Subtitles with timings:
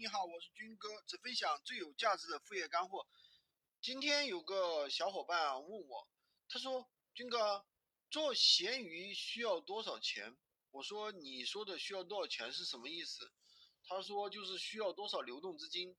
[0.00, 3.06] 你好，我是军哥，只分享最有价值的副业干货。
[3.82, 6.08] 今天有个小伙伴问我，
[6.48, 7.66] 他说：“军哥，
[8.10, 10.38] 做闲鱼需要多少钱？”
[10.72, 13.30] 我说：“你说的需要多少钱是什么意思？”
[13.84, 15.94] 他说：“就是需要多少流动资金。”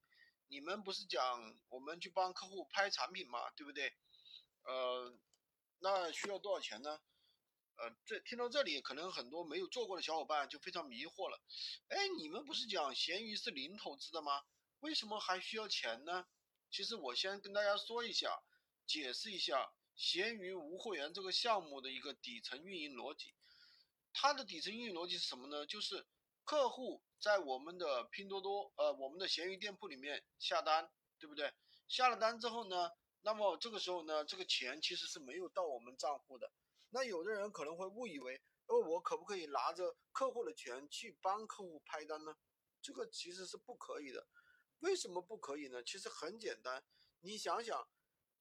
[0.49, 3.95] 你们不是讲我们去帮客户拍产品嘛，对不对？
[4.63, 5.15] 呃，
[5.77, 6.99] 那需要多少钱呢？
[7.77, 11.41] 呃，这听到这里，可能很多没有做过的小伙伴就非常迷惑了。
[11.87, 14.43] 哎，你们不是讲闲鱼是零投资的吗？
[14.81, 16.25] 为什么还需要钱呢？
[16.69, 18.43] 其实我先跟大家说一下，
[18.85, 23.33] 解释一下闲鱼无货源这个项目的一个底层运营逻辑。
[24.13, 25.65] 它的底层运营逻辑是什么呢？
[25.65, 26.05] 就是
[26.43, 31.53] 客户在我们的拼多多，呃，我们的闲鱼店铺里面下单，对不对？
[31.87, 36.51] 下了单之后呢，那么这个时候呢，这个钱其实是没有到我们账户的。
[36.93, 42.35] 那有的人可能会误以为，呃，我可不可以拿着客户的钱去帮客户拍单呢？
[42.81, 44.27] 这个其实是不可以的。
[44.79, 45.81] 为什么不可以呢？
[45.81, 46.83] 其实很简单，
[47.21, 47.87] 你想想，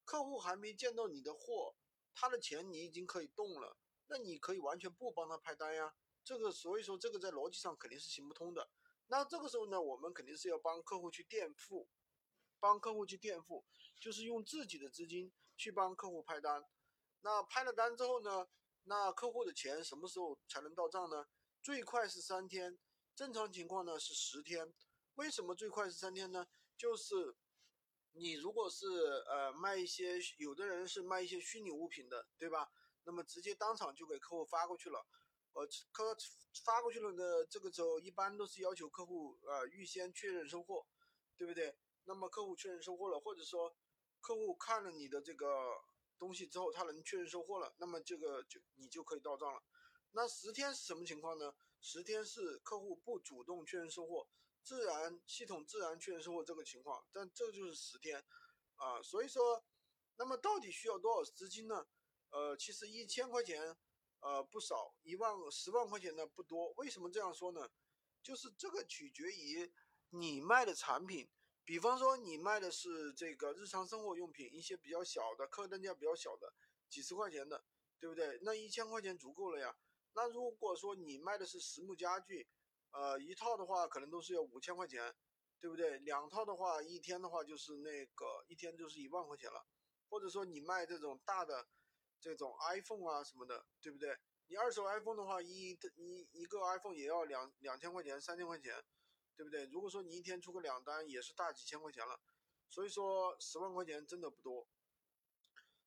[0.04, 1.76] 客户还没见到你的货，
[2.12, 3.76] 他的钱你已经可以动了，
[4.08, 5.94] 那你可以完全不帮他拍单呀。
[6.24, 8.68] 这个所以说这个在逻辑上肯定是行不通的。
[9.06, 11.88] 那这个时候呢，我们肯定是要帮客户去垫付，
[12.58, 13.64] 帮客户去垫付，
[14.00, 16.64] 就是用自己的资金去帮客户拍单。
[17.22, 18.48] 那拍了单之后呢？
[18.84, 21.26] 那客户的钱什么时候才能到账呢？
[21.62, 22.78] 最快是三天，
[23.14, 24.72] 正常情况呢是十天。
[25.16, 26.46] 为什么最快是三天呢？
[26.78, 27.36] 就是
[28.12, 28.86] 你如果是
[29.28, 32.72] 呃卖一些，有的人是卖一些虚拟物品的，对吧？
[33.04, 35.06] 那么直接当场就给客户发过去了，
[35.52, 36.16] 呃，客
[36.64, 40.86] 发过去了呢这个时候，一般都是要求客户呃预先确认收货，
[41.36, 41.76] 对不对？
[42.04, 43.76] 那么客户确认收货了，或者说
[44.22, 45.46] 客户看了你的这个。
[46.20, 49.62] 东西之后，他能确认收货了，那么这个就你就可以到账了。
[50.12, 51.54] 那十天是什么情况呢？
[51.80, 54.28] 十天是客户不主动确认收货，
[54.62, 58.22] 自然系统自然确认收货这个情况，但这就是十天
[58.76, 59.02] 啊。
[59.02, 59.64] 所以说，
[60.16, 61.86] 那么到底需要多少资金呢？
[62.28, 63.76] 呃，其实一千块钱
[64.20, 66.70] 呃不少，一万十万块钱呢不多。
[66.76, 67.70] 为什么这样说呢？
[68.22, 69.72] 就是这个取决于
[70.10, 71.30] 你卖的产品。
[71.70, 76.52] 比方说，你卖的是这个日常生活用品，一些比较小的，客单价比较小的，
[76.88, 77.62] 几十块钱的，
[78.00, 78.40] 对不对？
[78.42, 79.72] 那一千块钱足够了呀。
[80.14, 82.48] 那如果说你卖的是实木家具，
[82.90, 85.14] 呃，一套的话可能都是要五千块钱，
[85.60, 85.96] 对不对？
[86.00, 89.64] 两套的话，一天的话就是那个一天就是一万块钱了。
[90.08, 91.68] 或者说你卖这种大的
[92.20, 94.18] 这种 iPhone 啊什么的，对不对？
[94.48, 98.74] 你二手 iPhone 的话，一一一个 iPhone 也要两两千块钱，三千块钱。
[99.40, 99.64] 对不对？
[99.72, 102.20] 如果说你一天出个两单，也是大几千块钱了，
[102.68, 104.68] 所以说十万块钱真的不多。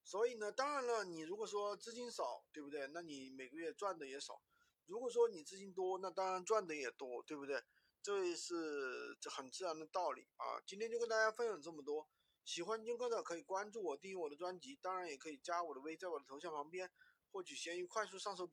[0.03, 2.87] 所以呢，当然了，你如果说资金少，对不对？
[2.87, 4.41] 那你每个月赚的也少。
[4.87, 7.63] 如果说你资金多，那当然赚的也多，对不对？
[8.01, 10.59] 这是这很自然的道理啊。
[10.65, 12.09] 今天就跟大家分享这么多，
[12.43, 16.89] 喜欢军哥的可以关注我，订阅我的专辑，当然也可以加我的微，在我的头像旁边
[17.31, 18.51] 获取闲鱼快速上手笔。